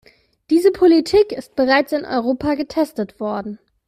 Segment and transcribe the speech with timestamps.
[0.49, 3.59] Diese Politik ist bereits in Europa getestet worden.